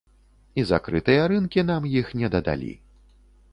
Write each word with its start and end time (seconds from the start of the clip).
І 0.61 0.63
закрытыя 0.69 1.27
рынкі 1.33 1.65
нам 1.69 1.87
іх 2.01 2.11
не 2.25 2.33
дадалі. 2.39 2.73